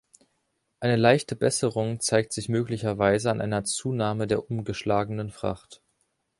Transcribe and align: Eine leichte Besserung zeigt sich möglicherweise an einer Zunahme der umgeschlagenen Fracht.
Eine 0.79 0.95
leichte 0.95 1.35
Besserung 1.35 1.99
zeigt 1.99 2.33
sich 2.33 2.49
möglicherweise 2.49 3.29
an 3.29 3.39
einer 3.39 3.65
Zunahme 3.65 4.25
der 4.25 4.49
umgeschlagenen 4.49 5.29
Fracht. 5.29 5.83